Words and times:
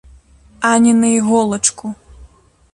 А 0.69 0.71
ні 0.85 0.93
на 1.03 1.07
іголачку. 1.17 1.93